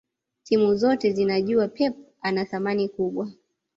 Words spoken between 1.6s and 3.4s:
pep ana thamani kubwa